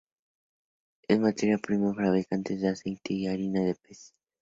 Es 1.07 1.19
materia 1.19 1.59
prima 1.59 1.89
de 1.89 1.93
fabricantes 2.03 2.59
de 2.59 2.69
aceite 2.69 3.13
y 3.13 3.27
harina 3.27 3.61
de 3.61 3.75
pez. 3.75 4.15